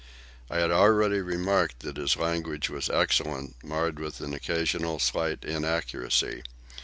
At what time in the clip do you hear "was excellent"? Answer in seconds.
2.71-3.55